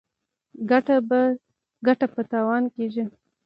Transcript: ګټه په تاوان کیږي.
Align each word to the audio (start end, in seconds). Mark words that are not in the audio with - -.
ګټه 1.93 2.05
په 2.15 2.21
تاوان 2.31 2.63
کیږي. 2.75 3.03